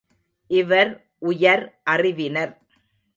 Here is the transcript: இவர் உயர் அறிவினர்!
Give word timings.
இவர் 0.51 0.91
உயர் 1.21 1.63
அறிவினர்! 1.89 2.53